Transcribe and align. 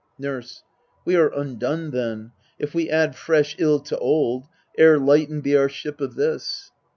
Nurse. 0.17 0.63
We 1.05 1.15
are 1.15 1.31
undone 1.31 1.91
then, 1.91 2.31
if 2.57 2.73
we 2.73 2.89
add 2.89 3.15
fresh 3.15 3.55
ill 3.59 3.79
To 3.81 3.95
old, 3.99 4.47
ere 4.75 4.97
lightened 4.97 5.43
be 5.43 5.55
our 5.55 5.69
ship 5.69 6.01
of 6.01 6.15
this. 6.15 6.71